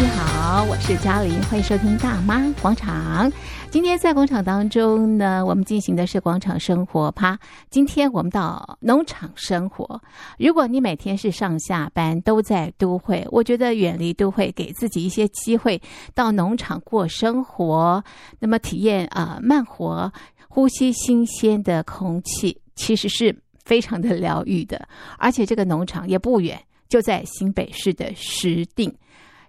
[0.00, 3.30] 你好，我是嘉玲，欢迎收听《大妈广场》。
[3.70, 7.38] 今天在广场当中呢，我们进行的是广场生活趴。
[7.68, 10.00] 今天我们到农场生活。
[10.38, 15.78] 如果你每天是上下班都在都会，我觉得远离都会，给自己一些机会
[16.14, 18.02] 到农场过生活，
[18.38, 20.10] 那么体验啊、慢活，
[20.48, 24.88] 呼吸新鲜的空气，其实是非常的疗愈的。
[25.18, 26.58] 而且这个农场也不远，
[26.88, 28.90] 就在新北市的石碇。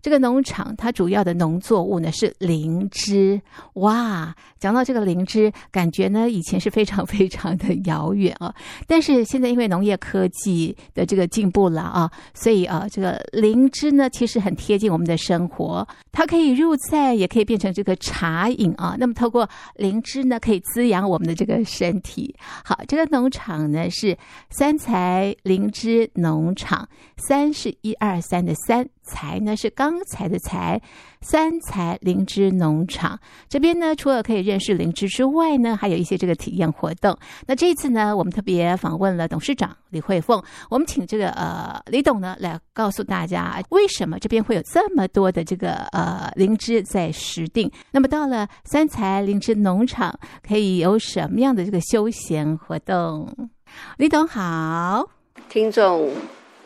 [0.01, 3.39] 这个农场它主要的农作物呢是灵芝，
[3.73, 4.35] 哇！
[4.59, 8.53] 讲到这个灵芝，感觉呢以前是非常 非常的遥远啊，
[8.87, 18.95] 但是现在因为农业科技的这个进步了啊，所以啊这个灵芝呢其实很贴近我们的生活，它可以入菜，也可以变成这个茶饮啊。
[18.99, 22.35] 那么透过灵芝呢，可以滋养我们的这个身体。
[22.63, 24.17] 好，这个农场呢是
[24.49, 28.87] 三才灵芝农场，三是一二三的三。
[29.11, 30.81] 才呢是刚才的才，
[31.19, 37.17] 三才灵芝农场这边呢，除了可以认识灵芝之外呢，还有一些这个体验活动。
[37.45, 47.69] 那这一次呢，我们特别访问了董事长李慧凤，我们请这个呃李董呢来告诉大家，为什么这边会有这么多的这个呃灵芝在石碇。
[47.91, 53.49] 那么到了三才灵芝农场，可以有什么样的这个休闲活动？
[53.97, 55.07] 李董好，
[55.49, 56.09] 听众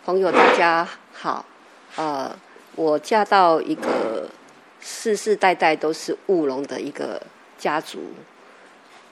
[0.05, 1.45] 朋友大家好。
[1.96, 2.38] 呃，
[2.76, 4.30] 我嫁到一个
[4.82, 7.22] 世世代代都是务农的一个
[7.58, 8.00] 家族，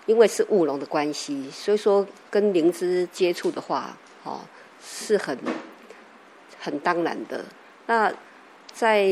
[0.06, 4.42] 因为是务农的关系，所以说跟灵芝接触的话，哦，
[4.86, 5.38] 是很
[6.60, 7.46] 很当然的。
[7.86, 8.14] 那
[8.74, 9.06] 在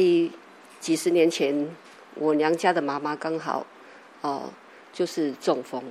[0.80, 1.74] 几十年前，
[2.16, 3.66] 我娘家的妈妈刚好
[4.20, 4.50] 哦，
[4.92, 5.82] 就是中风，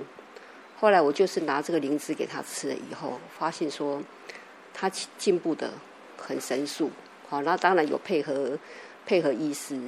[0.78, 4.02] 后来我就是拿这个灵芝给她吃了以后，发现说
[4.74, 5.70] 她进步的
[6.18, 6.90] 很神速。
[7.30, 8.58] 好，那当然有配合
[9.06, 9.80] 配合医师。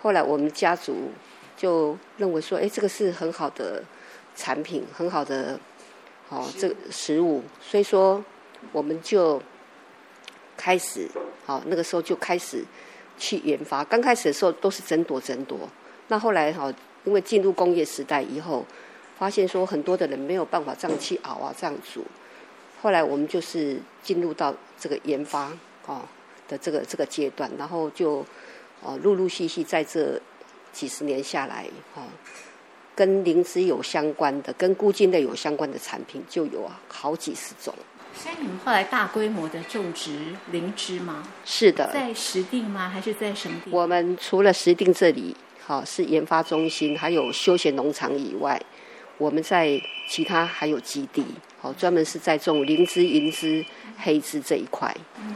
[0.00, 1.10] 后来我们家族
[1.56, 3.82] 就认为说，哎，这个是很好的
[4.36, 5.58] 产品，很好的
[6.28, 7.42] 哦，这个食物。
[7.60, 8.24] 所以说，
[8.70, 9.42] 我们就
[10.56, 11.08] 开始，
[11.44, 12.64] 好，那个时候就开始
[13.18, 13.82] 去研发。
[13.82, 15.58] 刚开始的时候都是争夺争夺。
[16.06, 16.72] 那后来哈，
[17.02, 18.64] 因为进入工业时代以后，
[19.18, 22.04] 发现说很多的人没有办法这样去熬啊，这样煮。
[22.80, 25.50] 后来我们就是进入到这个研发，
[25.86, 26.02] 哦。
[26.54, 28.24] 的这个这个阶段，然后就
[28.80, 30.20] 哦陆陆续续在这
[30.72, 32.06] 几十年下来，哈、哦，
[32.94, 37.74] 跟灵芝有相关的、跟菇茎类有相关的产品就有啊好几十种。
[38.16, 40.16] 所以你们后来大规模的种植
[40.52, 41.26] 灵芝吗？
[41.44, 42.88] 是的，在石碇吗？
[42.88, 43.80] 还是在什么地方？
[43.80, 48.60] 我们除了石碇这里，好、哦、是研发中心，还有休闲农场以外，
[49.18, 51.24] 我们在其他还有基地，
[51.60, 53.64] 好、哦、专门是在种灵芝、银芝、
[53.98, 54.94] 黑芝这一块。
[55.18, 55.34] 嗯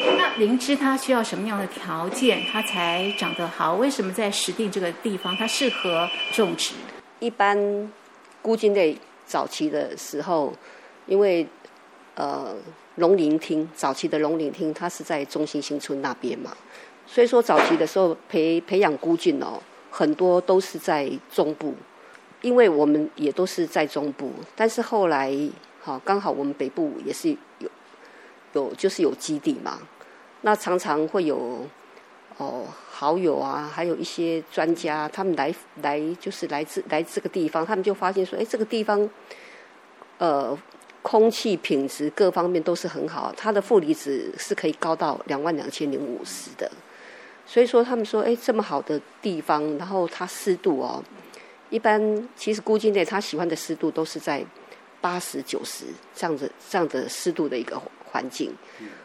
[0.00, 3.74] 那灵芝它需要什么样的条件，它才长得好？
[3.74, 6.74] 为什么在石碇这个地方它适合种植？
[7.18, 7.92] 一般
[8.40, 10.52] 菇菌类早期的时候，
[11.06, 11.46] 因为
[12.14, 12.54] 呃
[12.96, 16.56] 龙林厅早期的龙林厅它是在中兴新村那边嘛，
[17.06, 19.60] 所以说早期的时候培培养菇菌哦，
[19.90, 21.74] 很多都是在中部，
[22.42, 25.36] 因为我们也都是在中部，但是后来
[25.82, 27.36] 好刚好我们北部也是
[28.52, 28.74] 有。
[28.74, 29.78] 就是有基地嘛，
[30.42, 31.66] 那常常会有
[32.36, 39.08] 哦好友啊，还有一些专家，他们来来就是来自来这个地方，他们就发现说，哎，这个地方
[40.18, 40.56] 呃
[41.02, 46.70] 空气品质各方面都是很好，它的负离子是可以高到两万两千零五十的，
[47.46, 51.02] 所以说他们说，哎，这么好的地方，然后它湿度哦，
[51.70, 54.44] 一般其实菇茎类它喜欢的湿度都是在
[55.00, 57.80] 八十九十这样子这样的湿度的一个。
[58.08, 58.52] 环境，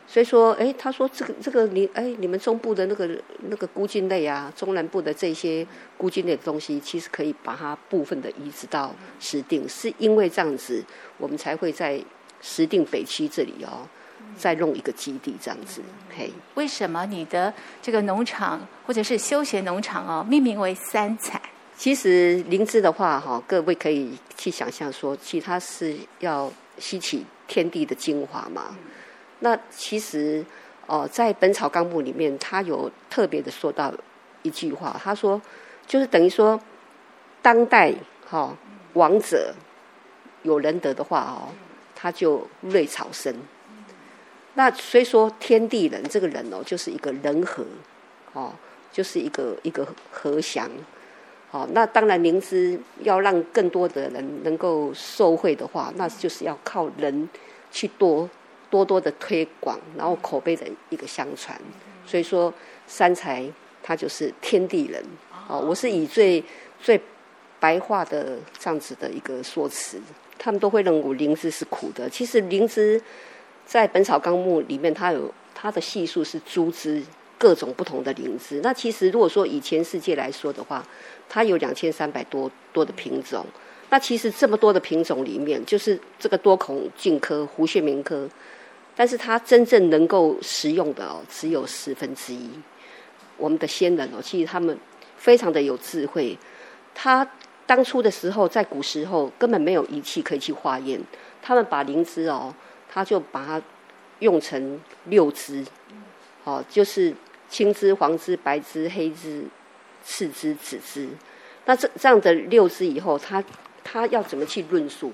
[0.08, 3.10] 所以说，哎，他说这个这个你，哎，你们中部的那个
[3.50, 5.66] 那个菇菌类啊，中南部的这些
[5.98, 10.84] 菇菌类的东西，其实可以把它部分的移植到石定，是因为这样子，
[11.18, 12.02] 我们才会在
[12.42, 13.88] 石定北区这里哦，
[14.38, 15.82] 再弄一个基地这样子。
[16.16, 21.42] 嘿，为什么你的这个农场或者是休闲农场哦，命名为三彩？
[21.76, 28.76] 其实灵芝的话，哈，各位可以去想象说，其他是要吸取天地的精华嘛。
[29.40, 30.46] 那其实，
[30.88, 33.94] 哦、在《本草纲目》里面，他有特别的说到
[34.42, 35.42] 一句话，他说，
[35.86, 36.60] 就是等于说，
[37.42, 37.94] 当代
[38.26, 38.58] 哈、哦、
[38.94, 39.54] 王者
[40.44, 41.52] 有仁德的话哦，
[41.96, 43.36] 他就瑞草生。
[44.56, 47.66] 那所以说，天地人这个人哦，就是一个人和，
[48.34, 48.54] 哦，
[48.92, 50.70] 就是一个一个和祥。
[51.54, 57.30] 哦，那当然，灵芝要让更多的人能够受惠的话，那就是要靠人
[57.72, 58.30] 去多。
[58.70, 61.56] 多多的推广，然后口碑的一个相传，
[62.08, 62.52] 所以说
[62.88, 63.48] 三才
[63.84, 65.00] 他就是天地人
[65.48, 66.44] 哦，我是以最
[66.82, 67.00] 最
[67.60, 70.02] 白话的这样子的一个说辞，
[70.40, 72.10] 他们都会认为灵芝是苦的。
[72.10, 73.00] 其实灵芝
[73.64, 77.04] 在《本草纲目》里面，它有它的系数是株枝
[77.44, 78.62] 各种不同的灵芝。
[78.64, 80.82] 那其实如果说以前世界来说的话，
[81.28, 83.46] 它有两千三百多多的品种。
[83.90, 88.30] 那其实这么多的品种里面，就是这个多孔茎科、胡穴明科，
[88.96, 92.50] 但是它真正能够食用的哦，只有十分之一。
[93.36, 94.78] 我们的先人哦，其实他们
[95.18, 96.38] 非常的有智慧。
[96.96, 97.30] 他
[97.66, 100.98] 当初的时候，在古时候根本没有仪器可以去化验，
[101.42, 102.56] 他们把灵芝哦，
[102.90, 103.62] 他就把它
[104.20, 105.66] 用成六支，
[106.46, 107.14] 哦，就是
[107.54, 109.44] 青枝、黄枝、白枝、黑枝、
[110.04, 111.08] 赤枝、紫枝。
[111.66, 113.44] 那这这样的六支以后，他
[113.84, 115.12] 他要怎么去论述？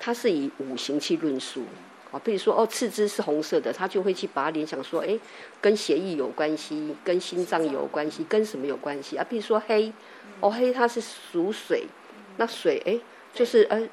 [0.00, 1.64] 他是以五行去论述
[2.10, 2.18] 啊。
[2.24, 5.18] 比如说哦，赤枝是红色的，他就会去把它联想说，哎，
[5.60, 9.26] 跟血液有关系，跟心脏有关系，跟什么有关系啊？
[9.28, 9.92] 比如说黑，
[10.40, 11.84] 哦黑它是属水，
[12.38, 12.98] 那水哎
[13.34, 13.86] 就是呃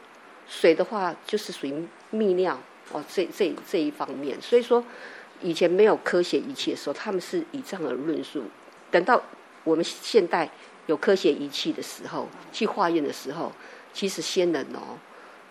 [0.48, 1.74] 水的话就是属于
[2.14, 2.58] 泌尿
[2.94, 4.82] 哦这这这一方面，所以说
[5.44, 8.44] 以前没有科学仪器的时候，他们是以这样的论述。
[8.90, 9.22] 等到
[9.64, 10.50] 我们现代
[10.88, 13.52] 有科学仪器的时候，去化验的时候，
[13.94, 14.98] 其实先人哦，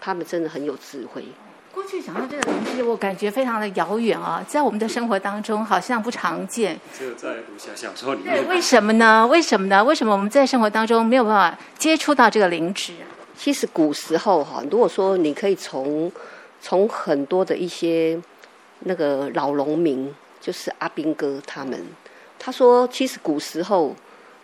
[0.00, 1.24] 他们真的很有智慧。
[1.72, 6.78] 过去讲到这个灵芝，我感觉非常的遥远啊，在我们的生活当中好像不常见。
[6.92, 8.44] 只有在武侠小说里面。
[8.44, 9.26] 对，为什么呢？
[9.26, 9.82] 为什么呢？
[9.82, 12.92] 为什么我们在生活当中没有办法接触到这个灵芝？
[13.34, 16.12] 其实古时候哈，如果说你可以从
[16.60, 18.20] 从很多的一些
[18.84, 21.80] 那个老农民，就是阿兵哥他们，
[22.38, 23.94] 他说其实古时候，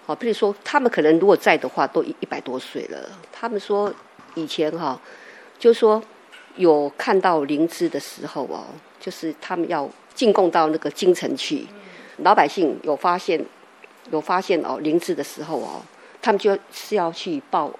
[0.06, 3.08] 哦，比如说他们可能如果在的话，都一一百多岁了。
[3.32, 3.92] 他们说
[4.34, 5.00] 以前哈，
[5.58, 6.02] 就是说。
[6.56, 8.64] 有看到灵芝的时候哦，
[8.98, 11.64] 就是他们要进贡到那个京城去，
[12.16, 13.40] 老百姓有发现
[14.10, 15.80] 有发现哦灵芝的时候哦，
[16.20, 17.70] 他们就是要去报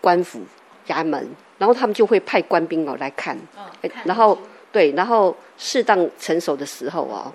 [0.00, 0.40] 官府
[0.88, 3.38] 衙门，然后他们就会派官兵哦来看，
[4.02, 4.36] 然后
[4.72, 7.32] 对，然后适当成熟的时候哦，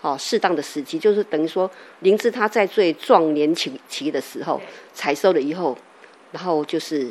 [0.00, 1.70] 好适当的时机，就是等于说
[2.00, 4.60] 灵芝它在最壮年期期的时候
[4.92, 5.78] 采收了以后，
[6.32, 7.10] 然后就是。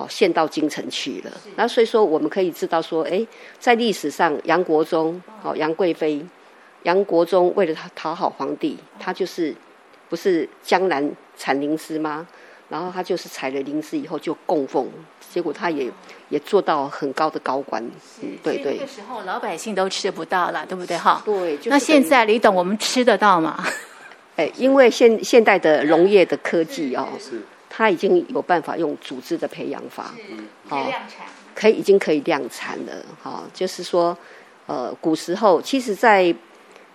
[0.00, 1.32] 哦，献到京城去了。
[1.56, 3.26] 那所以说，我们可以知道说，哎，
[3.58, 6.24] 在历史上，杨国忠，哦，杨贵妃，
[6.84, 9.52] 杨国忠为了他讨好皇帝，他就是
[10.08, 12.24] 不是江南产灵芝吗？
[12.68, 14.88] 然后他就是采了灵芝以后就供奉，
[15.32, 15.90] 结果他也
[16.28, 17.82] 也做到很高的高官。
[18.22, 18.74] 嗯，对对。
[18.74, 20.96] 那个时候老百姓都吃不到了，对不对？
[20.96, 21.22] 哈。
[21.24, 21.56] 对。
[21.56, 23.64] 就是、那现在李董，我们吃得到吗？
[24.36, 27.08] 哎，因为现现代的农业的科技哦。
[27.18, 27.42] 是。
[27.70, 30.12] 他已经有办法用组织的培养法，
[30.68, 32.92] 可以量产，可以已经可以量产了。
[33.22, 34.16] 哈，就是说，
[34.66, 36.32] 呃，古时候其实在，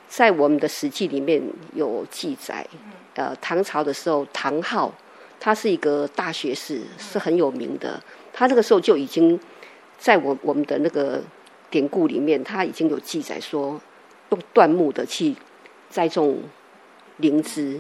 [0.10, 1.42] 在在我们的史记里面
[1.74, 2.66] 有记载，
[3.14, 4.92] 呃，唐朝的时候，唐昊
[5.40, 8.02] 他是一个大学士，是很有名的。
[8.34, 9.40] 他那个时候就已经
[9.98, 11.22] 在我我们的那个
[11.70, 13.80] 典故里面，他已经有记载说，
[14.32, 15.36] 用椴木的去
[15.90, 16.40] 栽种
[17.18, 17.80] 灵芝。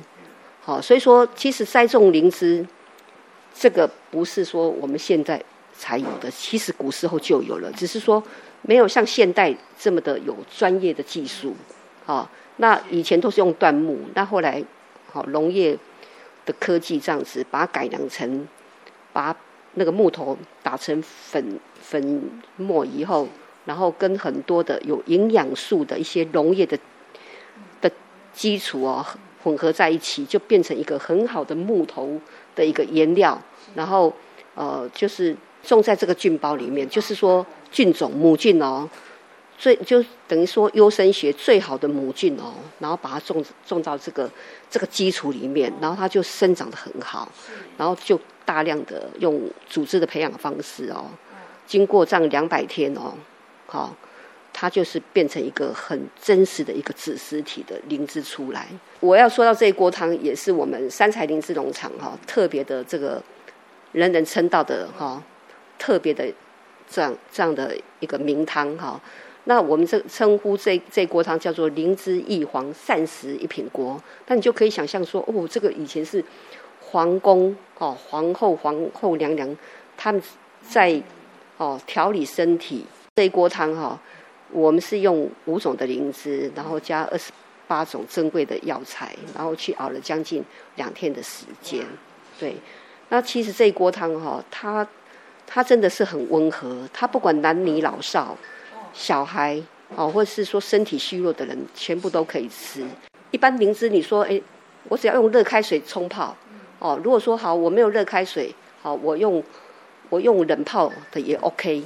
[0.62, 2.66] 好，所以说，其实栽种灵芝。
[3.54, 5.44] 这个不是说我们现在
[5.78, 8.24] 才有的，其实古时候就有了，只是说
[8.62, 11.56] 没有像现代这么的有专业的技术。
[12.06, 14.63] 啊，那以前都是用椴木，那后来
[15.12, 15.77] 好农业
[16.46, 18.48] 的科技这样子，把它改良成，
[19.12, 19.36] 把
[19.74, 23.27] 那个木头打成粉粉末以后，
[23.65, 26.77] 然后跟很多的有营养素的一些农业的
[27.82, 27.92] 的
[28.34, 29.06] 基础哦
[29.44, 32.20] 混合在一起，就变成一个很好的木头。
[32.56, 33.36] 的一个颜料，
[33.74, 34.13] 然后
[34.53, 38.88] 呃，就是种在这个菌包里面，就是说菌种母菌哦，
[39.58, 44.30] 最就等于说优生学最好的母菌哦，然后把它种种到这个
[44.70, 47.27] 这个基础里面，然后它就生长得很好，
[47.75, 51.06] 然后就大量的用组织的培养方式哦，
[51.66, 53.14] 经过这样两百天哦，
[53.66, 53.96] 好。
[54.56, 58.68] 它就是变成一个很真实的一个子实体的灵芝出来。
[59.00, 63.20] 我要说到这一锅汤，也是我们三才灵芝农场哈特别的这个
[63.94, 65.20] 人人称道的哈
[65.80, 66.32] 特别的
[66.88, 69.02] 这样这样的一个名汤哈。
[69.46, 74.00] 那我们这称呼这这锅汤叫做灵芝异黄膳食一品锅。
[74.28, 76.24] 那你就可以想象说，哦，这个以前是
[76.94, 79.58] 皇宫哦，皇后皇后娘娘
[79.98, 80.22] 他们
[80.62, 81.02] 在
[81.58, 82.86] 哦调理身体
[83.16, 84.00] 这一锅汤哈。
[84.52, 87.32] 我们是用五种的灵芝，然后加二十
[87.68, 90.44] 八种珍贵的药材，然后去熬了将近
[90.76, 91.84] 两天的时间。
[92.40, 92.56] 对，
[93.10, 94.88] 那其实这一锅汤哈，它
[95.48, 98.38] 它真的是很温和，它不管男女老少、
[98.94, 99.60] 小孩
[99.96, 102.86] 哦，或者是说身体虚弱的人，全部都可以吃。
[103.32, 104.40] 一般灵芝，你说，哎，
[104.90, 106.38] 我只要用热开水冲泡，
[106.84, 109.42] 哦，如果说好，我没有热开水，好，我用
[110.10, 111.82] 我用冷泡的也 OK。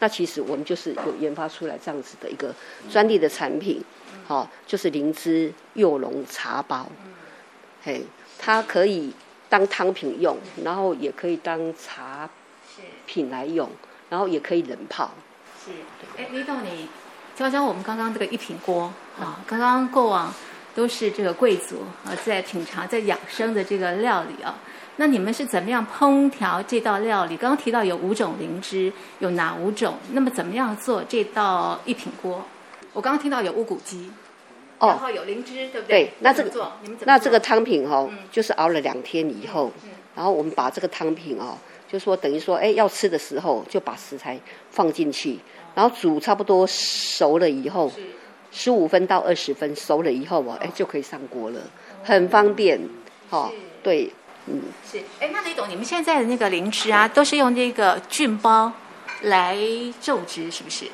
[0.00, 2.54] 那其实我们就是有研发出来这样子的一个
[2.90, 3.82] 专利的产品，
[4.26, 6.86] 好，就是灵芝柚龙茶包，
[7.82, 8.04] 嘿，
[8.38, 9.14] 它可以
[9.48, 12.28] 当汤品用，然后也可以当茶
[13.06, 13.70] 品来用，
[14.10, 15.10] 然后也可以冷泡。
[15.64, 15.70] 是，
[16.18, 16.86] 哎，李董，你
[17.34, 20.30] 教教我们刚刚这个一品锅啊，刚刚过往
[20.74, 24.58] 都是这个贵族啊在品尝在养生的这个料理啊。
[24.96, 27.36] 那你们是怎么样烹调这道料理？
[27.36, 29.94] 刚刚提到有五种灵芝，有哪五种？
[30.12, 32.44] 那么怎么样做这道一品锅？
[32.92, 34.12] 我刚刚听到有乌骨鸡，
[34.78, 36.04] 哦，然后有灵芝，对不对？
[36.04, 36.72] 对，那这个？
[37.00, 41.58] 那这个汤品哦，嗯、就是熬了两天以后，嗯、然后我们把这个汤品哦，
[41.90, 44.38] 就说等于说，哎，要吃的时候就把食材
[44.70, 45.40] 放进去，
[45.74, 47.90] 然后煮差不多熟了以后，
[48.54, 51.60] 十五分到二十分熟了以后哦，哎，就可以上锅了，
[52.02, 52.80] 很方便，
[53.28, 54.10] 哈、哦，对。
[54.46, 58.70] 嗯，是，哎，那李董，你们现在的那个灵芝啊，都是用那个菌包
[59.22, 59.56] 来
[60.02, 60.84] 种植，是不是？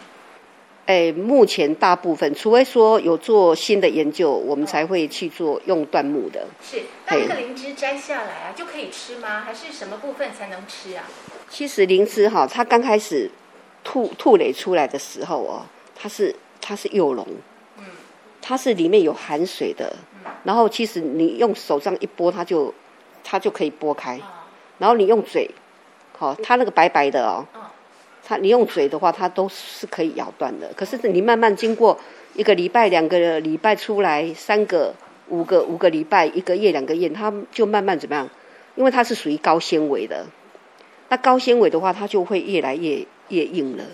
[0.86, 6.46] 哎，目前大部分，除非说有做新的研究，我们才会去做用椴木的。
[6.62, 9.40] 是，那这个灵芝摘下来啊，就可以吃吗？
[9.40, 11.02] 还是什么部分才能吃啊？
[11.48, 13.28] 其实灵芝哈，它刚开始
[13.82, 17.36] 吐吐蕾出来的时候哦，它是它是幼龙，嗯，
[18.42, 19.94] 它是里面有含水的，
[20.24, 22.72] 嗯，然后其实你用手这样一拨，它就。
[23.22, 24.18] 它就可以拨开，
[24.78, 25.48] 然后你用嘴，
[26.16, 27.46] 好，它那个白白的哦，
[28.24, 30.72] 它你用嘴的话，它都是可以咬断的。
[30.74, 31.96] 可是你慢慢经过
[32.34, 34.94] 一个礼拜、两个礼拜出来，三个、
[35.28, 38.28] 五个、五个礼拜、一个月、两个月，它就慢慢怎么样？
[38.74, 40.24] 因为它是属于高纤维的，
[41.10, 43.84] 那高纤维的话，它就会越来越越硬了。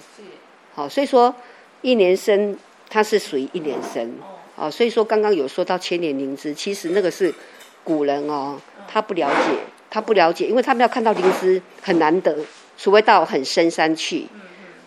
[0.72, 1.34] 好，所以说
[1.82, 2.56] 一年生
[2.88, 4.14] 它是属于一年生，
[4.56, 7.32] 哦，所以说刚刚有说到千年灵芝，其实那个是
[7.84, 8.58] 古人哦。
[8.88, 9.58] 他不了解，
[9.90, 12.36] 他不了解，因为他们要看到灵芝很难得，
[12.78, 14.26] 除非到很深山去。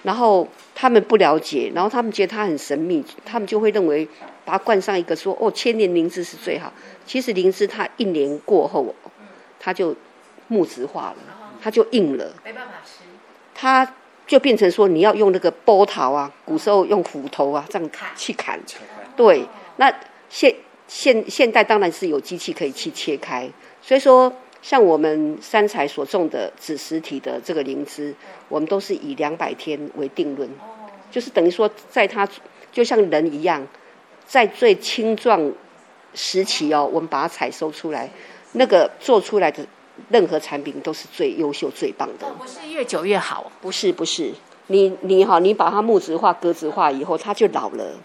[0.03, 4.07] 然后他们不了解，然后他们觉得它很神秘，他们就会认为
[4.45, 6.71] 把它冠上一个说哦，千年灵芝是最好。
[7.05, 8.95] 其实灵芝它一年过后，
[9.59, 9.93] 它就
[10.47, 11.17] 木质化了，
[11.61, 13.03] 它就硬了，没办法吃。
[13.53, 13.93] 它
[14.25, 18.57] 就变成说你要用那个剥桃啊，古时候用斧头啊这样去砍。
[19.17, 19.45] 对，
[19.79, 19.89] 那
[20.27, 20.53] 现
[20.89, 23.49] 现现代当然是有机器可以去切开。
[23.81, 24.31] 所以说，
[24.61, 28.13] 像我们三才所种的子实体的这个灵芝，
[28.49, 30.49] 我们都是以两百天为定论，
[31.09, 32.27] 就是等于说，在它
[32.69, 33.65] 就像人一样，
[34.25, 35.49] 在最青壮
[36.13, 38.09] 时期哦，我们把它采收出来，
[38.51, 39.65] 那个做出来的
[40.09, 42.27] 任何产品都是最优秀、最棒的。
[42.37, 44.33] 不是越久越好，不是不是，
[44.67, 47.95] 你你好，你把它木质化、格子化以后，它就老了。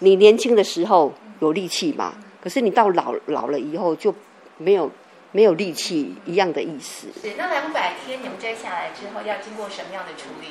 [0.00, 4.14] 你年轻的时候有力气嘛，可是你到老老了以后就
[4.56, 4.90] 没有。
[5.30, 7.06] 没有力气一样的意思。
[7.20, 10.48] 是，那两百天你们摘下来之后要经过什么样的处理？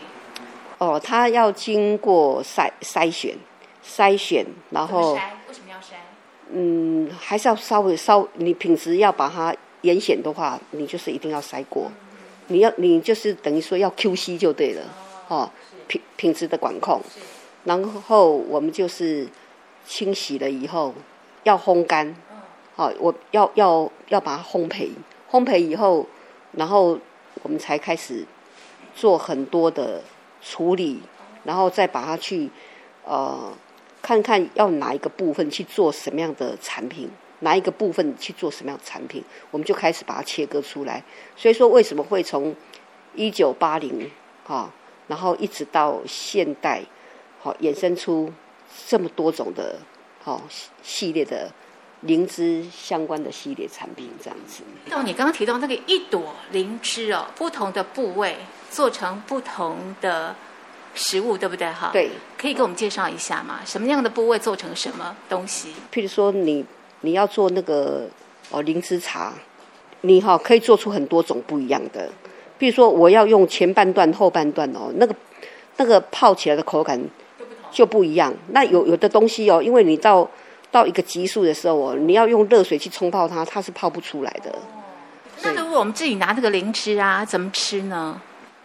[0.78, 3.36] 哦，它要经过筛筛选，
[3.84, 5.98] 筛选，然后筛为什么要筛？
[6.52, 11.86] 嗯，还是要稍微稍，你平时要把它严选的话，你就是一定要筛过。
[11.88, 14.84] 嗯、你要你就是等于说要 QC 就对了，
[15.28, 15.52] 哦，哦
[15.88, 17.02] 品品质的管控。
[17.68, 19.28] 然后我们就是
[19.86, 20.94] 清洗了以后
[21.44, 22.16] 要烘干。
[22.78, 24.90] 好，我要要要把它烘焙，
[25.30, 26.08] 烘焙以后，
[26.54, 26.98] 然后
[27.44, 28.26] 我们才开始
[28.96, 30.02] 做很多的
[30.42, 31.02] 处理，
[31.44, 32.50] 然后再把它去
[33.04, 33.52] 呃
[34.02, 37.10] 看看要哪一个部分去做什么样的产品，
[37.40, 39.22] 哪一个部分去做什么样的产品，
[39.52, 41.04] 我们就开始把它切割出来。
[41.36, 42.56] 所以说，为什么会从
[43.14, 44.10] 一九八零
[44.48, 44.72] 啊，
[45.08, 46.84] 然后一直到现代，
[47.56, 48.32] 衍生出
[48.88, 49.78] 这么多种的
[50.24, 50.42] 好、啊、
[50.82, 51.52] 系列的。
[52.02, 54.62] 灵芝相关的系列产品这样子。
[54.86, 58.38] 那你刚刚提到那个一朵灵芝哦，不同的部位
[58.70, 60.36] 做成不同的
[60.94, 61.68] 食物，对不对？
[61.72, 62.12] 哈，对。
[62.38, 63.62] 可以给我们介绍一下吗？
[63.66, 65.74] 什么样的部位做成什么东西？
[65.92, 66.66] 譬如说你，你
[67.02, 68.08] 你要做那个
[68.52, 69.34] 哦灵芝茶，
[70.02, 72.08] 你哈可以做出很多种不一样的。
[72.60, 75.16] 譬如说，我要用前半段、后半段哦，那个
[75.78, 77.02] 那个泡起来的口感
[77.72, 78.34] 就不一样。
[78.50, 80.30] 那有有的东西哦，因为你到
[80.72, 84.54] 到一个级数的时候哦，你要用热水去冲泡它，它是泡不出来的。
[85.44, 88.20] 那如果我们自己拿这个灵芝啊，怎么吃呢？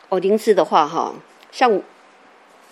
[0.08, 1.14] 哦，灵芝的话哈，
[1.50, 1.80] 像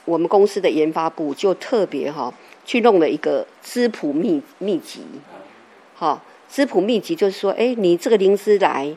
[0.05, 2.33] 我们公司的研发部就特别哈
[2.65, 5.03] 去弄了一个滋补秘秘籍。
[5.95, 8.91] 哈，滋补秘籍就是说，哎，你这个灵芝来，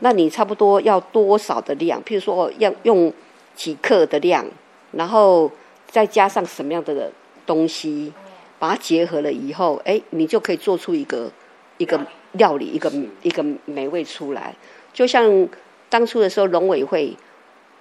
[0.00, 2.02] 那你差不多要多少的量？
[2.04, 3.12] 譬如说，要用
[3.54, 4.44] 几克的量，
[4.92, 5.50] 然后
[5.90, 7.12] 再加上什么样的
[7.44, 8.12] 东西？
[8.58, 11.32] 把它结合了以后，哎，你就可以做出一个
[11.78, 11.98] 一个
[12.32, 12.92] 料理，一个
[13.22, 14.54] 一个美味出来。
[14.92, 15.48] 就像
[15.88, 17.16] 当初的时候，农委会，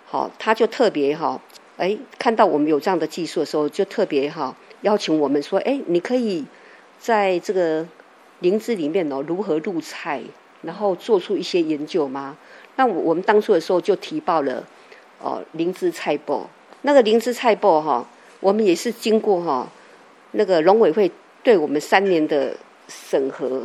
[0.05, 1.41] 好，他就特别哈，
[1.75, 6.45] 哎，看到我们有这样的技术的时候，就特别哈邀请我们说，哎，你可以
[6.97, 7.85] 在这个
[8.39, 10.21] 灵芝里面哦，如何入菜，
[10.61, 12.37] 然后做出一些研究吗？
[12.77, 14.65] 那我们当初的时候就提报了，
[15.19, 16.43] 哦，灵芝菜脯，
[16.81, 18.05] 那个灵芝菜脯哈，
[18.39, 19.67] 我们也是经过哈。
[20.31, 22.55] 那个农委会对我们三年的
[22.87, 23.63] 审核，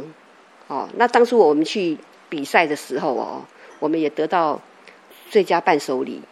[0.67, 1.97] 哦，那当初我们去
[2.31, 3.43] 比赛的时候哦，
[3.79, 4.59] 我们也得到
[5.29, 6.23] 最佳伴手礼，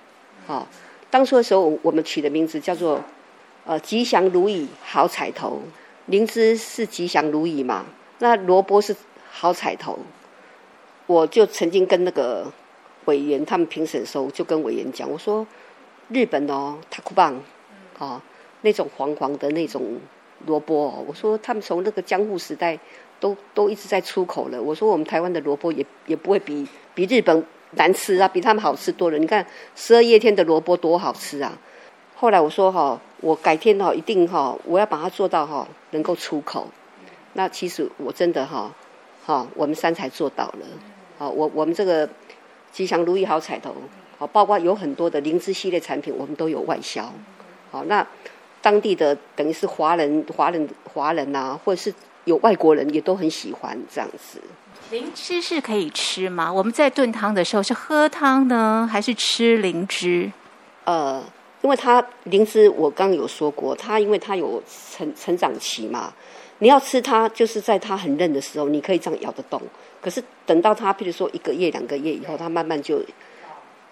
[0.46, 0.66] 哦，
[1.10, 2.98] 当初的时候我们取的名字叫做
[3.66, 5.60] 呃吉祥如意好彩头，
[6.06, 7.84] 灵芝是吉祥如意嘛，
[8.20, 8.96] 那萝卜是
[9.30, 9.98] 好彩头，
[11.06, 12.50] 我就曾经跟那个
[13.04, 15.46] 委员他们评审时候就跟委员讲，我说
[16.08, 17.40] 日本哦，塔库棒，
[17.98, 18.20] 哦，
[18.62, 19.98] 那种黄黄的那种。
[20.44, 22.76] 萝卜，我说他们从那个江户时代
[23.20, 24.60] 都都一直在出口了。
[24.60, 26.66] 我说我们台湾的萝卜也也不会比
[26.96, 29.18] 比日本难吃啊，比他们好吃多了。
[29.18, 31.56] 你看十二叶天的萝卜多好吃啊！
[32.16, 36.66] 后来我说哈，我改天哈一定哈，我要把它做到哈能够出口。
[37.34, 38.74] 那其实我真的哈，
[39.24, 40.66] 哈我们三才做到了。
[41.18, 42.08] 好，我我们这个
[42.72, 43.72] 吉祥如意好彩头，
[44.22, 47.12] 好包括有很多的灵芝系列产品，我们都有外销。
[47.72, 48.06] 好那。
[48.64, 51.92] 当地的等于是华人、华人、华人呐、啊，或者是
[52.26, 54.40] 有外国人也都很喜欢这样子。
[54.92, 56.52] 灵芝是可以吃吗？
[56.52, 60.30] 我们在炖汤的时候是喝汤呢，还是吃灵芝？
[60.84, 61.20] 呃，
[61.62, 64.62] 因为它灵芝我刚刚有说过，它因为它有
[64.92, 66.12] 成成长期嘛，
[66.60, 69.60] 你要吃它就是在它很嫩的时候，你可以这样咬得动。
[70.00, 73.02] 可是等到它，譬如说一个月、两个月以后，它慢慢就，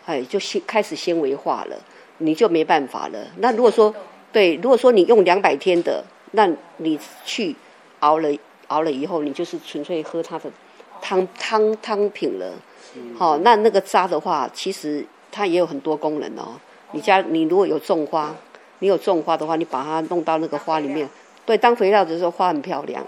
[0.06, 1.76] 哎，就先开始纤维化了，
[2.18, 3.18] 你就没办法了。
[3.38, 3.94] 那如果说
[4.32, 7.54] 对，如果说你用两百天的，那你去
[8.00, 8.28] 熬了
[8.68, 10.50] 熬了以后，你就是纯粹喝它的
[11.02, 12.52] 汤汤汤品了。
[13.16, 16.58] 好、哦，那那个渣的话，其实它也有很多功能哦。
[16.92, 18.34] 你家你如果有种花，
[18.80, 21.08] 你有种花的话，你把它弄到那个花里面，
[21.46, 23.04] 对，当肥料的时候花很漂亮。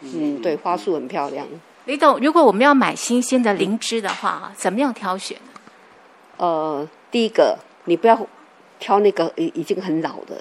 [0.00, 1.44] 嗯，对，花束很漂亮。
[1.86, 5.36] 李董，如果我们要买新鲜的灵芝的话，怎么样挑选？
[6.38, 8.26] 呃，第一个，你不要。
[8.80, 10.36] 挑那个已已经很老的，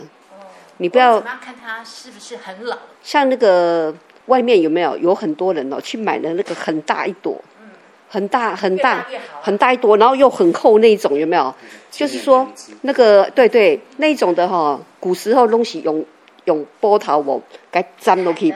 [0.78, 2.78] 你不要看它是不是很老。
[3.02, 3.92] 像那个
[4.28, 7.36] 外面有没有有很多人哦，去买了那个很大一朵，
[8.08, 9.04] 很大很大
[9.42, 11.52] 很大一朵，然后又很厚那一种有没有？
[11.90, 12.48] 就是说
[12.82, 16.06] 那个对对那一种的哈，古时候东西用
[16.46, 18.54] 用波头哦，该粘都可以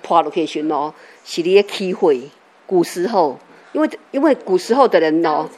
[0.00, 2.22] 破都可以选哦，是你的机会。
[2.66, 3.36] 古时候，
[3.72, 5.50] 因为因为古时候的人哦，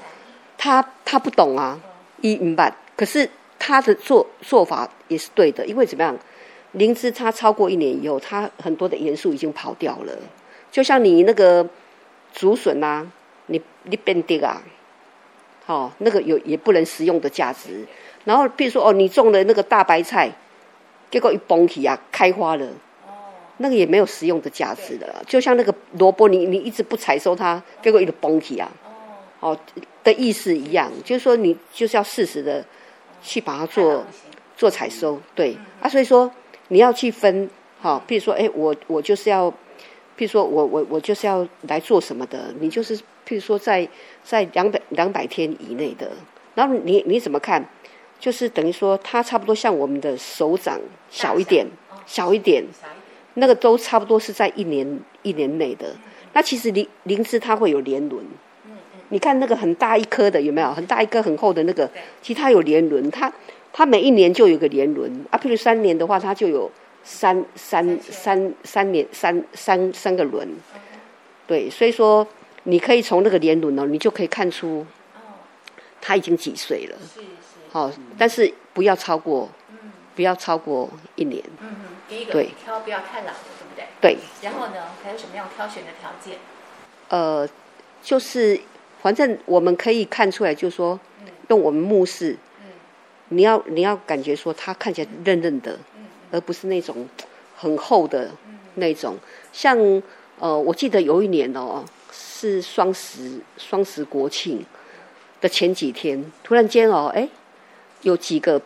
[0.59, 1.79] 他他不懂啊，
[2.21, 3.29] 一明白，可是。
[3.59, 6.14] 他的做做法也是对的，因为怎么样，
[6.73, 10.12] 灵芝它超过一年以后，它很多的元素已经跑掉了。
[10.71, 11.66] 就像你那个
[12.35, 13.11] 竹笋啊，
[13.47, 14.62] 你你变低啊，
[15.64, 17.83] 好，那个有也不能食用的价值。
[18.25, 20.31] 然后比如说哦，你种了那个大白菜，
[21.11, 22.69] 结果一崩起啊，开花了，
[23.57, 25.25] 那个也没有食用的价值的。
[25.27, 28.71] 就像那个萝卜，你你一直不采收它，结果一直崩起啊，
[29.40, 29.59] 哦
[30.03, 32.64] 的意思一样，就是说你就是要适时的。
[33.22, 34.05] 去把它做
[34.57, 36.31] 做采收，对啊，所以说
[36.68, 39.51] 你要去分，好，比如说，哎，我我就是要，
[40.16, 42.96] 譬如说我我我就是要来做什么的，你就是
[43.27, 43.88] 譬如说在
[44.22, 46.09] 在两百两百天以内的，
[46.55, 47.68] 然后你你怎么看？
[48.20, 50.79] 就是等于说它差不多像我们的手掌
[51.11, 51.66] 小一点，
[52.07, 52.62] 小一点，
[53.35, 55.96] 那个都差不多是在一年一年内的。
[56.33, 58.25] 那其实灵灵芝它会有年轮。
[59.11, 60.73] 你看那个很大一颗的有没有？
[60.73, 61.88] 很大一颗很厚的那个，
[62.21, 63.33] 其实它有年轮，它
[63.73, 65.38] 它每一年就有个年轮啊。
[65.38, 66.71] 譬如三年的话，它就有
[67.05, 70.49] 三三三三年三三三个轮。
[71.47, 72.27] 对，所以说
[72.64, 74.85] 你可以从那个年轮哦，你就可以看出，
[76.01, 76.97] 它已经几岁了。
[76.99, 77.27] 是是。
[77.71, 79.49] 好，但是不要超过，
[80.16, 81.40] 不要超过一年。
[81.61, 83.87] 嗯嗯，第一个挑不要太老的，对不对？
[84.01, 84.19] 对。
[84.42, 86.38] 然后呢，还有什么样挑选的条件？
[87.09, 87.49] 呃，
[88.03, 88.61] 就是。
[89.03, 90.99] 反正我们可以看出来，就是说，
[91.49, 92.37] 用我们目视，
[93.29, 95.79] 你要你要感觉说它看起来嫩嫩的，
[96.33, 97.09] 而不是那种
[97.55, 98.31] 很厚的
[98.75, 99.17] 那种。
[99.53, 99.79] 像
[100.41, 104.65] 呃，我记得有一年哦，是双十双十国庆
[105.41, 107.29] 的前几天，突然间哦，哎，
[108.03, 108.61] 有几个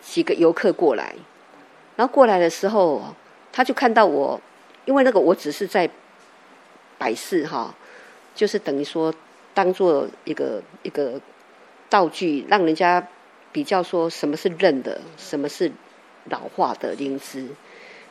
[0.00, 1.14] 几个游客过来，
[1.96, 3.02] 然后过来的时候，
[3.50, 4.40] 他就看到我，
[4.84, 5.90] 因为那个我只是在
[6.96, 7.74] 摆饰哈，
[8.36, 9.12] 就是等于说。
[9.54, 11.20] 当做一个一个
[11.88, 13.06] 道具，让人家
[13.52, 15.70] 比较说什么是嫩的，什么是
[16.28, 17.46] 老化的灵芝。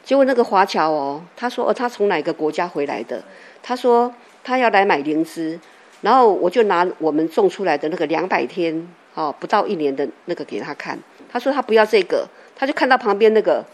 [0.06, 3.22] 结果那个华侨哦，他说哦，他从哪个国家回来的？
[3.62, 5.60] 他说他要来买灵芝，
[6.02, 10.98] 然后我就拿我们种出来的那个两百天哦，不到一年的那个给他看。
[11.30, 13.66] 他说他不要这个，他就看到旁边那个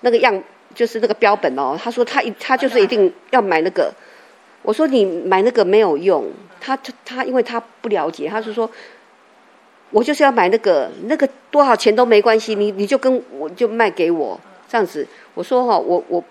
[0.00, 0.42] 那个样，
[0.74, 1.78] 就是那个标本哦。
[1.80, 3.92] 他说他一他就是一定要买那个。
[4.66, 6.26] 我说你买那个没有用，
[6.60, 8.68] 他他他因为他不了解，他是说。
[9.92, 15.06] 我就是要买那个，那个多少钱都没关系，你你就跟我就卖给我这样子。
[15.32, 16.22] 我说哈，我我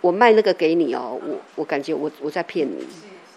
[0.00, 2.84] 我卖那个给你哦，我我感觉我我在骗你。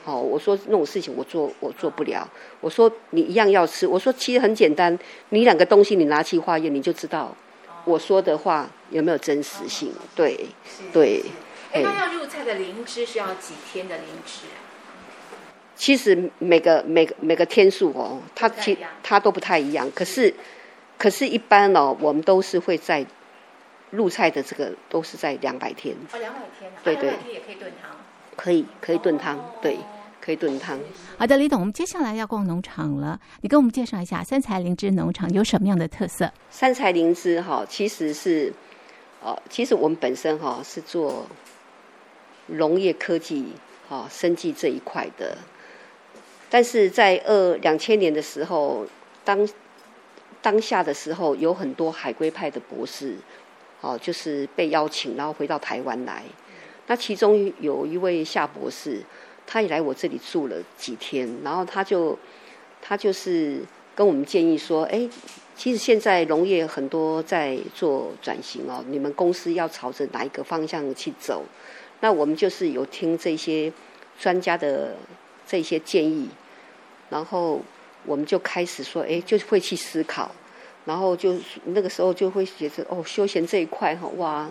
[0.03, 2.27] 好，我说那种事情我做我做不了。
[2.59, 3.85] 我说你一样要吃。
[3.85, 4.97] 我说其实很简单，
[5.29, 7.33] 你两个东西你拿去化验，你就知道
[7.85, 9.93] 我说的话有没有真实性。
[10.15, 10.47] 对
[10.91, 11.23] 对。
[11.71, 14.57] 哎，那要入菜的灵芝是要几天的灵芝啊？
[15.75, 19.89] 其实每个每个每个天数哦，它其它都不太一样。
[19.95, 20.33] 可是，
[20.97, 23.05] 可是，一般哦，我们都是会在
[23.91, 25.95] 入菜的这个都是在两百天。
[26.11, 26.75] 哦，两百天啊！
[26.83, 27.11] 对对。
[27.11, 27.91] 两百天也可以炖汤。
[28.35, 29.77] 可以可以炖汤，对，
[30.21, 30.79] 可以炖汤。
[31.17, 33.19] 好的，李董，我们接下来要逛农场了。
[33.41, 36.31] 你跟我们介绍一下三才灵芝农场有什么样的特色？
[36.49, 38.53] 三才灵芝哈，其实是
[39.21, 41.27] 哦，其实我们本身哈是做
[42.51, 43.45] 农业科技
[43.89, 45.37] 哦生技这一块的。
[46.49, 48.85] 但是在二两千年的时候，
[49.23, 49.47] 当
[50.41, 53.15] 当下的时候，有很多海归派的博士，
[53.81, 56.23] 哦，就是被邀请，然后回到台湾来。
[56.87, 58.99] 那其中有一位夏博士，
[59.45, 62.17] 他也来我这里住了几天，然后他就
[62.81, 63.61] 他就是
[63.93, 65.07] 跟我们建议说，哎，
[65.55, 71.43] 其实现在农业很多在做转型哦，你们公司要朝着哪一个方向去走？
[72.01, 73.71] 那我们就是有听这些
[74.19, 74.95] 专家的。
[75.51, 76.29] 这些建议，
[77.09, 77.59] 然后
[78.05, 80.29] 我们就开始说，哎，就会去思考，
[80.85, 81.33] 然后就
[81.63, 84.47] 那个时候就会觉得，哦，休闲这一块哈，哇，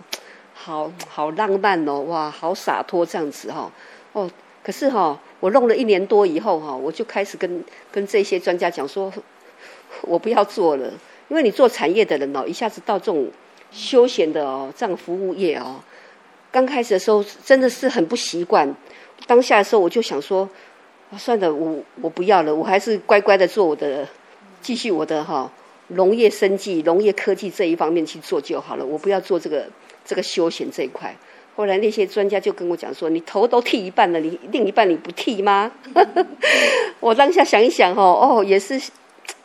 [0.53, 3.71] 好好浪漫哦，哇，好洒脱这样子哈，
[4.11, 4.29] 哦，
[4.61, 9.09] 可是哈，我弄了一年多以后哈，我就开始跟跟这些专家讲说，
[10.01, 10.91] 我不要做了，
[11.29, 13.31] 因为你做产业的人哦，一下子到这种
[13.71, 15.79] 休闲的哦，这样服务业哦，
[16.51, 18.75] 刚开始的时候真的是很不习惯，
[19.27, 20.49] 当下的时候我就想说。
[21.17, 24.07] 算了，我我不要了，我还是乖乖的做我的，
[24.61, 25.51] 继续我的哈
[25.87, 28.85] 农业生技、农业科技这一方面去做就好了。
[28.85, 29.65] 我不要做这个
[30.05, 31.15] 这个休闲这一块。
[31.55, 35.71] 后来那些专家就跟我讲说：“你头都剃一半了，你另一半你不剃吗？”
[37.01, 38.79] 我当下想一想哈，哦，也是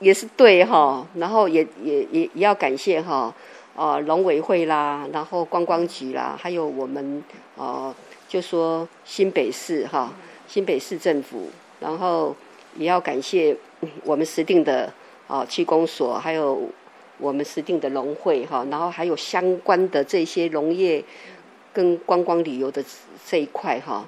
[0.01, 3.35] 也是对哈，然后也也也也要感谢哈
[3.77, 7.23] 啊农委会啦，然后观光局啦，还有我们
[7.57, 7.95] 啊
[8.29, 10.13] 就说新北市哈。
[10.47, 11.49] 新北市政府，
[11.81, 12.37] 然后
[12.77, 13.57] 也要感谢
[14.05, 14.93] 我们石碇的
[15.27, 16.69] 啊区公所，还有
[17.17, 21.03] 我们石碇的农会哈，然后还有相关的这些农业
[21.73, 22.85] 跟观光旅游的
[23.27, 24.07] 这一块哈，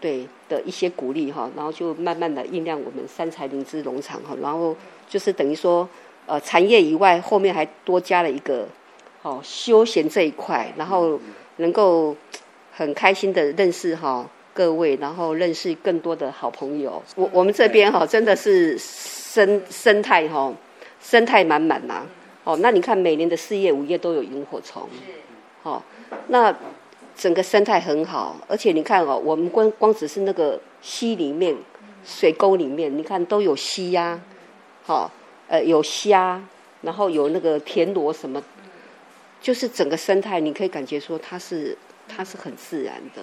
[0.00, 4.76] 对的一些鼓励哈，然后就慢慢的酝酿我们三才灵芝农场哈，然后
[5.08, 5.88] 就是等于说
[6.28, 8.68] 呃产业以外，后面还多加了一个
[9.22, 11.18] 哦休闲这一块，然后
[11.56, 12.14] 能够
[12.72, 14.24] 很开心的认识哈。
[14.54, 17.00] 各位，然后认识更多的好朋友。
[17.14, 20.52] 我我们这边哈，真的是生生态哈，
[21.00, 22.04] 生态满满呐。
[22.42, 24.88] 哦，那你看每年的四月、五月都有萤火虫，
[25.62, 25.80] 哦，
[26.26, 26.52] 那
[27.14, 28.36] 整个生态很好。
[28.48, 31.54] 而且你看哦，我们光光只是那个溪里面、
[32.04, 34.20] 水沟里面，你看都有溪呀，
[34.82, 35.08] 好，
[35.48, 36.40] 呃，有虾，
[36.82, 38.42] 然后有那个田螺什么，
[39.40, 41.76] 就是整个生态，你可以感觉说它是。
[42.10, 43.20] 它是很自然的，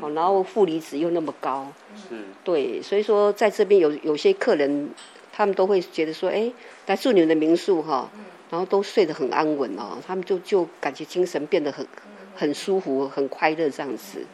[0.00, 4.88] 好，然后负离子又那么高，是，对，所以说在这边有有些客人，
[5.30, 6.50] 他们都会觉得说，哎，
[6.86, 8.08] 来住你们的民宿哈，
[8.48, 11.86] 然后都睡得很安稳哦，他们就就感觉精神变得很
[12.34, 14.24] 很舒服、很快乐这样子。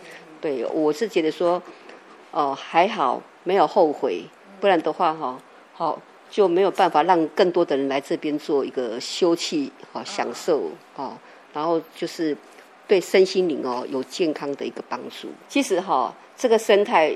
[0.40, 1.61] 对，我是觉得说，
[2.31, 4.23] 哦，还好没有后悔，
[4.61, 5.37] 不然的话哈，
[5.73, 11.19] 好就没有办法让更多的人来这边做一个休憩哈，享受哈，
[11.53, 12.37] 然后就是。
[12.90, 15.29] 对身心灵哦有健康的一个帮助。
[15.49, 17.14] 其实哈、哦，这个生态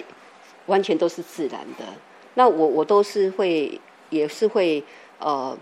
[0.67, 1.85] 完全都是自然的。
[2.35, 4.81] 那我我都是会，也是会
[5.19, 5.59] 呃，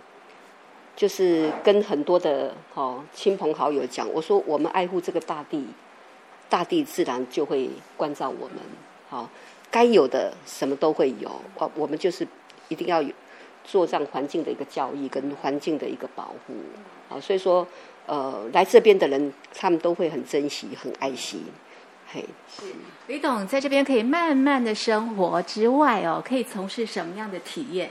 [0.94, 5.66] 就是跟很多的哦亲朋好友讲，我说我们爱护这个大地，
[6.50, 8.58] 大地自然就会关照我们。
[9.08, 9.28] 好、哦，
[9.70, 11.30] 该有的什么都会有。
[11.54, 12.28] 我我们就是
[12.68, 13.14] 一定要有
[13.64, 16.54] 做这样环境的一个教育跟环境的一个保护。
[17.08, 17.66] 啊，所以说。
[18.04, 21.44] 呃，来这边的人，他们都会很珍惜、很爱惜。
[22.12, 22.64] 嘿，是
[23.06, 27.90] 李董在这边可以慢慢的生活之外哦，可以从事什么样的体验？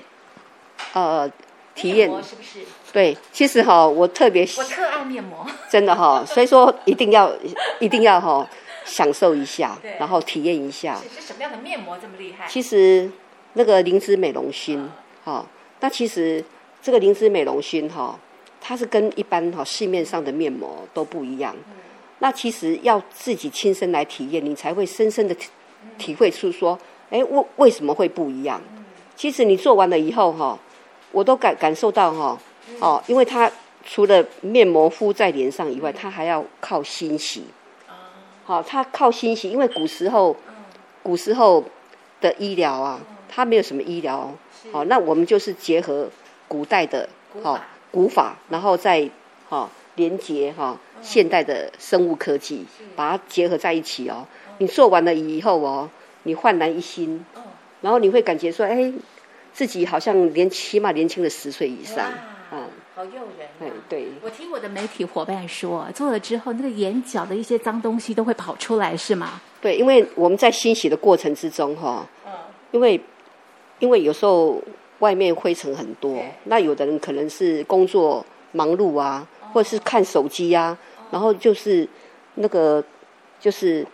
[0.91, 1.31] 呃，
[1.73, 2.60] 体验是不是？
[2.91, 7.34] 对，其实哈，我特别我特爱面膜，真的哈，所以说一定要
[7.79, 8.45] 一定要哈
[8.84, 10.99] 享受一下，然后体验一下。
[11.15, 12.45] 是什么样的面膜这么厉害？
[12.49, 13.10] 其实
[13.53, 14.89] 那个灵芝美容心
[15.23, 15.45] 哈，
[15.82, 16.41] 那其实
[16.82, 18.17] 这个灵芝美容薰哈，
[18.62, 21.54] 它是跟一般哈市面上的面膜都不一样。
[22.20, 25.50] 那其实要自己亲身来体验，你才会深深的体
[25.98, 28.62] 体会出说，哎，为为什么会不一样？
[29.17, 30.58] 其实你做完了以后哈。
[31.13, 32.39] 我都感感受到哈，
[32.80, 33.52] 哦，因为它
[33.84, 37.44] 除了面膜敷在脸上以外，它还要靠心洗。
[38.46, 40.34] 好，它靠心洗，因为古时候，
[41.04, 41.62] 古时候
[42.22, 44.34] 的医疗啊，它没有什么医疗。
[44.71, 46.10] 好，那我们就是结合
[46.47, 47.08] 古代的
[47.41, 47.60] 好
[47.91, 49.10] 古法，然后再
[49.50, 54.26] 哈连接哈现代的生物科技，把它结合在一起哦。
[54.58, 55.89] 你做完了以后哦，
[56.24, 57.26] 你焕然一新，
[57.82, 58.93] 然后你会感觉说，哎。
[59.54, 62.10] 自己好像年起码年轻了十岁以上，
[62.54, 62.63] 嗯，
[62.95, 63.50] 好诱人。
[63.60, 69.41] 对对，我听我的媒体伙伴说，做了之后那个眼角的一些脏东西都会跑出来，是吗？
[69.60, 72.32] 对，因为我们在清洗的过程之中，哈，嗯，
[72.71, 72.97] 因为
[73.82, 74.62] 因为有时候
[75.00, 80.78] 外面灰尘很多，那有的人可能是工作忙碌啊，或者是看手机啊，
[81.12, 81.86] 然后就是
[82.36, 82.82] 那个
[83.41, 83.86] 就是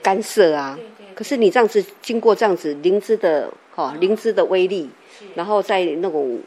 [0.00, 0.78] 干涉啊。
[1.14, 4.88] 可是你这样子经过这样子灵芝的哈灵芝的威力。
[5.34, 6.40] 然后在那种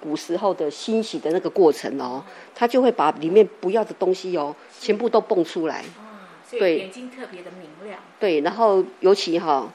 [0.00, 5.84] 古时候的欣喜的那个过程哦，它就会把里面不要的东西哦，全部都蹦出来。
[6.50, 8.00] 对，眼睛特别的明亮。
[8.18, 9.70] 对，然后尤其哈，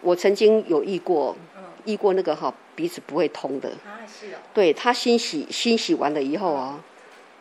[0.00, 1.36] 我曾经有遇过，
[1.84, 3.70] 遇过那个哈鼻子不会通的。
[4.54, 6.78] 对，他清洗清洗完了以后哦，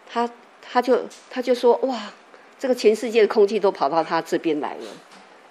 [0.10, 0.30] 他
[0.62, 1.00] 他就
[1.30, 2.12] 他就说哇，
[2.60, 4.86] 这个全世界的空气都跑到他这边来了。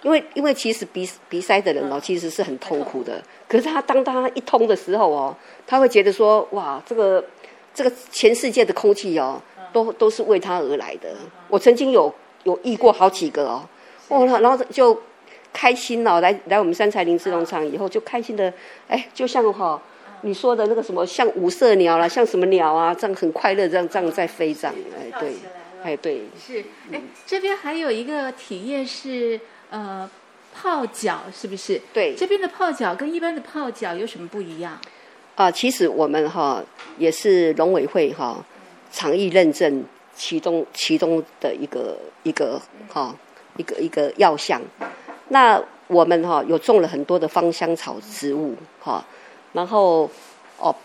[0.03, 3.23] 因为因为其实鼻鼻塞的人哦，其实是很痛苦的。
[3.47, 5.35] 可是他当他一通的时候哦，
[5.67, 7.23] 他会觉得说哇，这个
[7.71, 9.39] 这个全世界的空气哦，
[9.71, 11.13] 都都是为他而来的。
[11.47, 12.11] 我曾经有
[12.45, 13.63] 有遇过好几个哦，
[14.07, 14.99] 哦，然后就
[15.53, 18.53] 开心哦，来来我们三才林芝农场以后就开心的，
[18.87, 19.81] 哎，就像哈
[20.21, 25.33] 你说的那个什么，像五色鸟啦，像什么鸟啊，这样很快乐，这样这样在飞这样，哎对，
[25.83, 29.39] 哎对，是哎这边还有一个体验是。
[29.73, 30.09] 呃，
[30.53, 31.81] 泡脚是不是？
[31.93, 34.73] 对，这边的泡脚跟一般的泡脚有什么不一样？
[35.35, 36.61] 啊、呃，其实我们哈
[36.97, 38.43] 也是农委会哈
[38.91, 39.81] 厂域认证
[40.13, 43.15] 其中其中的一个一个哈
[43.55, 44.61] 一个一个药项。
[45.31, 49.03] 那我们哈有种了很多的芳香草植物哈，
[49.53, 50.09] 然后
[50.57, 50.75] 哦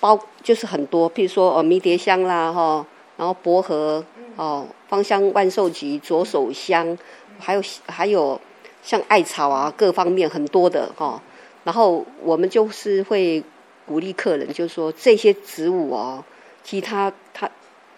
[0.00, 4.04] 包就是很多，譬如说哦迷迭香啦哈，然后薄荷
[4.36, 6.96] 哦芳香万寿菊、左手香。
[7.38, 8.40] 还有还有
[8.82, 11.20] 像艾草啊，各方面很多的哈。
[11.64, 13.42] 然后我们就是会
[13.84, 16.24] 鼓励客人，就是说这些植物哦，
[16.64, 17.46] 其他它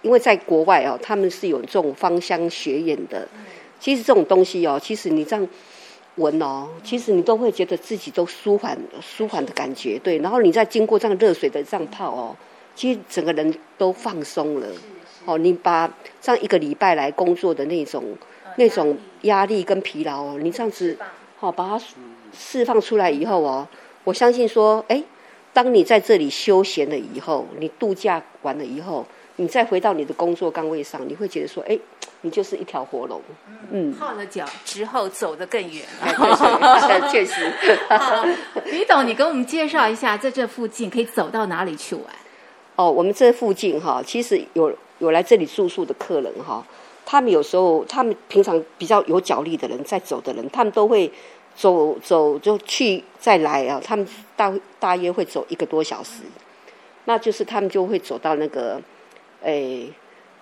[0.02, 3.28] 因为在国外哦，他们是有这种芳香学院的。
[3.78, 5.48] 其实这种东西哦，其实你这样
[6.18, 9.98] 闻哦，其实你都会觉得自己都舒缓舒缓的感觉。
[9.98, 12.36] 对，然后你再经过这样热水的这样泡哦，
[12.74, 14.66] 其实整个人都放松了。
[15.24, 18.04] 哦，你把这样一个礼拜来工作的那种。
[18.56, 20.96] 那种压力跟疲劳哦，你这样子，
[21.38, 21.80] 好把它
[22.36, 23.68] 释放出来以后哦，
[24.02, 25.00] 我相信说，哎，
[25.52, 31.78] 当你在这里休闲了以后，你度假完了以后，你再回到你的工作岗位上，你会觉得说，哎，
[32.22, 33.20] 你就是一条活龙。
[33.70, 37.08] 嗯，泡了脚之后走得更远了。
[37.10, 37.52] 确实。
[38.66, 42.04] 李董，你给我们介绍一下，在这附近可以走到哪里去玩？
[42.76, 46.64] 哦，我们这附近哈，其实有有来这里住宿的客人哈。
[47.04, 51.10] 他们有时候，他们平常比较有脚力的人，在走的人，他们都会
[51.56, 53.80] 走走就去再来啊。
[53.82, 56.22] 他们大大约会走一个多小时，
[57.06, 58.80] 那就是他们就会走到那个
[59.42, 59.90] 诶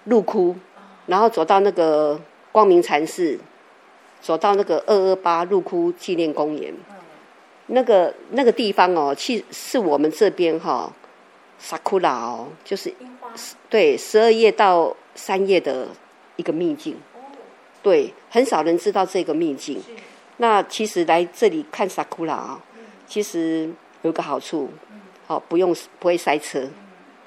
[0.04, 0.56] 鹿窟，
[1.06, 2.20] 然后走到那个
[2.52, 3.38] 光明禅寺，
[4.20, 6.74] 走到那个二二八入窟纪念公园。
[7.66, 10.92] 那个那个地方哦，其实是我们这边哈
[11.60, 12.92] ，Sakura 哦，就是
[13.68, 15.88] 对十二月到三月的。
[16.38, 16.94] 一个秘境，
[17.82, 19.80] 对，很少人知道这个秘境。
[20.36, 22.62] 那其实来这里看 Sakura 啊，
[23.06, 23.70] 其实
[24.02, 24.68] 有个好处，
[25.26, 26.68] 好不用不会塞车，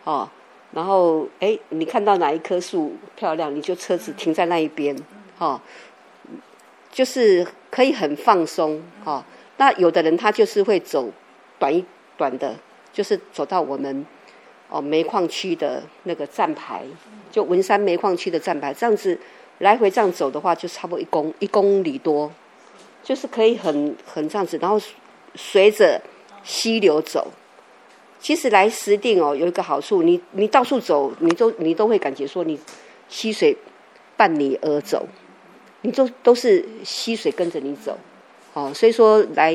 [0.03, 0.29] 哦，
[0.71, 4.95] 然后哎，你看到哪一棵树漂亮，你就车子停在那一边，
[5.37, 5.59] 哦，
[6.91, 9.23] 就是可以很放松，哦。
[9.57, 11.09] 那有的人他就是会走
[11.57, 11.83] 短一
[12.17, 12.55] 短的，
[12.93, 14.05] 就是走到我们。
[14.71, 16.83] 哦，煤矿区的那个站牌，
[17.31, 19.19] 就文山煤矿区的站牌，这样子
[19.57, 22.31] 来回这样走的话，就差不多一公一公里多，
[23.01, 24.79] 就是可以很很这样子，然后
[25.33, 25.99] 随着
[26.43, 27.27] 溪流走，
[28.19, 32.59] 其实来石定哦，有一个好处，你你到处走，你都你都会感觉说你
[33.07, 33.57] 溪水
[34.17, 35.07] 伴你而走，
[35.81, 37.97] 你都都是溪水跟着你走，
[38.53, 39.53] 哦，所以说来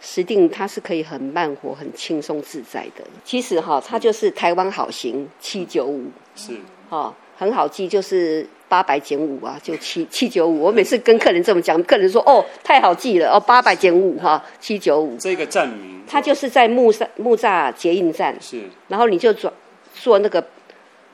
[0.00, 3.04] 石定它是可以很慢活、很轻松自在的。
[3.24, 6.56] 其实哈、哦，它就是台湾好行七九五，是，
[6.88, 8.46] 哦，很好记，就是。
[8.68, 10.60] 八百减五啊，就七七九五。
[10.60, 18.36] 我每次跟客人这么讲，客人说：“哦，太好记了哦，八百减五哈，七九五。”这个站名，它就是在木栅木栅捷运站。
[18.40, 18.62] 是。
[18.88, 19.52] 然后你就转
[19.94, 20.44] 坐那个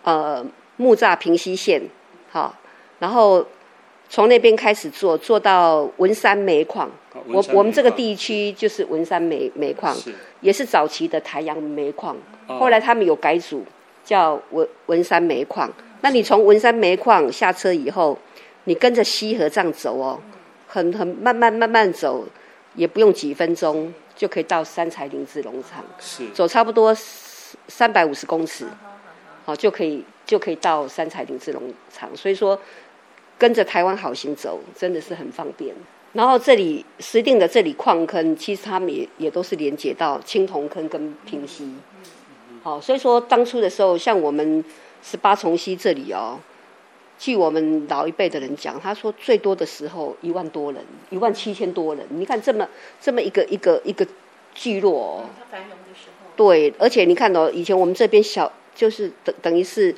[0.03, 0.45] 呃
[0.77, 1.81] 木栅平溪线，
[2.31, 2.55] 好，
[2.99, 3.47] 然后
[4.09, 6.91] 从那边开始坐，坐到文山煤矿。
[7.29, 12.17] 我我们这个地区就是文山煤煤矿，是也是早期的台阳煤矿。
[12.49, 13.65] 哦、后来他们有改组，
[14.05, 15.73] 叫文文山煤矿。
[16.05, 18.19] 那你从文山煤矿下车以后，
[18.65, 20.21] 你跟着溪河这样走哦，
[20.69, 22.27] 很很慢慢慢慢走，
[22.75, 25.83] 也不用几分钟就可以到三彩林芝农场。
[25.99, 26.95] 是，走差不多
[27.69, 28.67] 三百五十公尺，
[29.47, 32.15] 好就可以就可以到三彩林芝农场。
[32.15, 32.61] 所以说，
[33.39, 35.75] 跟着台湾好行走真的是很方便。
[36.13, 41.73] 然后这里石定的这里矿坑，其实他们也也都是连接到青铜坑跟平溪。
[42.63, 44.63] 好，所以说当初的时候，像我们。
[45.05, 46.41] 十八重溪这里哦，
[47.19, 52.07] 据我们老一辈的人讲，他说最多的时候一万多人，一万七千多人。
[52.09, 52.67] 你看这么
[53.01, 54.07] 这么一个一个一个
[54.55, 56.31] 聚落哦，它繁荣的时候。
[56.35, 59.95] 对，而且你看哦，以前我们这边小就是等等于是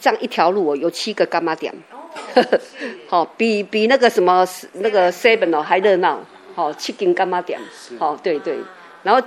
[0.00, 1.74] 这样一条路哦，有七个柑仔店。
[1.92, 1.98] 哦，
[3.08, 6.18] 好， 比比那个什么那个 seven 哦还热闹。
[6.54, 7.60] 好，七间干妈点。
[7.98, 8.58] 好，对对。
[9.04, 9.24] 然后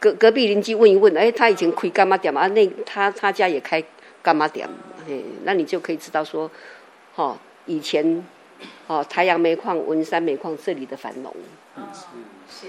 [0.00, 2.48] 隔隔壁邻居问一问，哎，他以前开干妈店嘛？
[2.48, 3.84] 那他他家也开。
[4.32, 4.68] 柑仔店？
[5.06, 6.50] 嘿，那你就可以知道说，
[7.14, 8.26] 哦，以前，
[8.88, 11.32] 哦，台阳煤矿、文山煤矿这里的繁荣。
[11.76, 11.86] 嗯，
[12.50, 12.66] 是。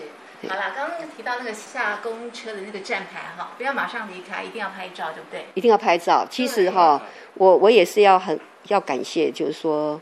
[0.48, 5.48] 好了，刚刚提到那个下公车的那个站牌哈，不要马上离开，一定要拍照，对不对？
[5.56, 6.28] 一定要拍照。
[6.30, 7.02] 其实哈，
[7.34, 10.00] 我我也是要很要感谢，就是说，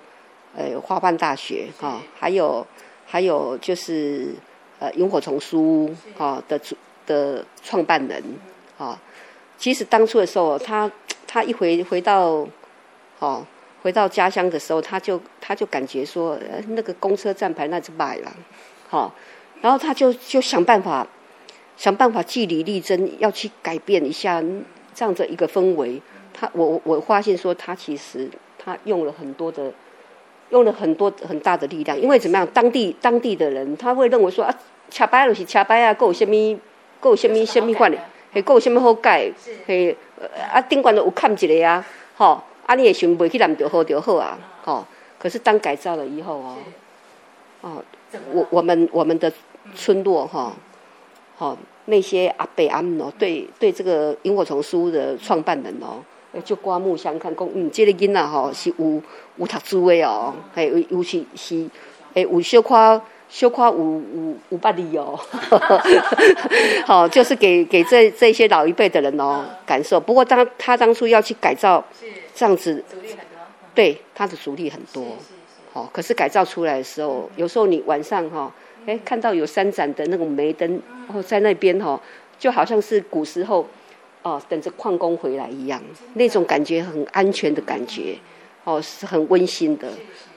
[0.54, 2.68] 呃，花瓣大学哈，还有
[3.06, 4.36] 还有就是
[4.80, 8.22] 呃，萤火虫书屋哈的主的创办人
[8.78, 9.00] 啊。
[9.58, 10.92] 其实当初的时候，他。
[11.28, 12.48] 他一回回到，
[13.20, 13.46] 哦，
[13.82, 18.32] 回到家乡的时候，他就他就感觉说，呃，那个公车站牌那就卖了，
[18.90, 19.14] 好，
[19.62, 21.06] 然后他就就想办法，
[21.78, 24.42] 想办法据理力争，要去改变一下
[24.94, 26.02] 这样的一个氛围。
[26.34, 29.72] 他我我发现说，他其实他用了很多的，
[30.50, 34.54] 用了很多很大的力量，因为怎么样，当地当地的人他会认为说啊，
[34.90, 36.60] 车牌就是车牌啊，够有什么，
[37.00, 37.98] 够有什么什么款的，
[38.36, 39.32] 还够有啥物好改，
[39.66, 39.96] 嘿。
[40.52, 44.86] 啊，顶管都有砍一个啊，吼，啊，你也想袂去南着好就好啊，吼。
[45.18, 46.58] 可是当改造了以后哦，
[47.62, 47.84] 哦，
[48.32, 49.32] 我我们我们的
[49.74, 50.54] 村落哈，
[51.36, 56.04] 好那些阿伯阿姆哦，对对这个萤火虫书屋的创办人哦，
[56.44, 59.02] 就刮目相看，讲嗯，这个囡仔吼是有
[59.38, 61.68] 有读书的哦，还有有是是
[62.14, 63.02] 诶有小可。
[63.36, 65.20] 小夸五五五百里哦，
[66.88, 70.00] 好，就是给给这这些老一辈的人哦感受。
[70.00, 71.84] 不过当他当初要去改造，
[72.34, 73.26] 这样子，阻力很多，
[73.74, 75.04] 对他的阻力很多。
[75.74, 78.50] 好，可是改造出来的时候，有时候你晚上哈，
[78.86, 82.00] 哎，看到有三盏的那种煤灯哦，在那边哈，
[82.40, 83.68] 就好像是古时候
[84.22, 88.18] 哦，等着矿工回来一样，那种感觉很安全的感觉，
[88.64, 89.90] 哦，是很温馨的。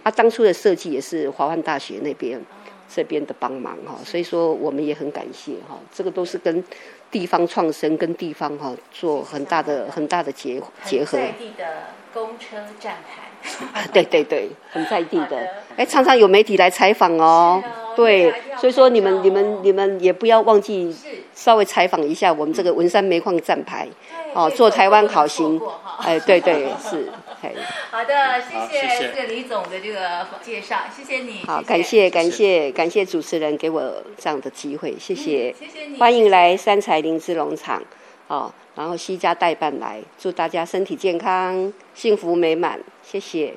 [0.03, 2.41] 啊，当初的设计也是华梵大学那边。
[2.89, 6.65] 这边的帮忙哈，所以说我们也很感谢哈，这个都是跟
[7.11, 11.19] 地方创生跟地方哈做很大的很大的结结合。
[11.19, 13.28] 在地的公车站牌。
[13.93, 15.49] 对对对，很在地的。
[15.77, 17.63] 哎，常常有媒体来采访哦。
[17.97, 20.95] 对，所以说你们你们你们也不要忘记
[21.35, 23.89] 稍微采访一下我们这个文山煤矿站牌，
[24.33, 25.61] 哦，做台湾好行。
[25.99, 27.11] 哎，对对是。
[27.91, 31.45] 好的，谢谢这个李总的这个介绍，谢谢你。
[31.47, 37.81] 好，感谢感谢感谢主持人给我这样的机会，谢谢，谢谢你，欢迎来三彩林芝农场，
[38.27, 43.53] 好，然后西家代办来，祝大家身体健康，幸福美满，谢谢。